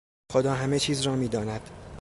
خدا 0.31 0.53
همه 0.53 0.79
چیز 0.79 1.01
را 1.01 1.15
میداند. 1.15 1.69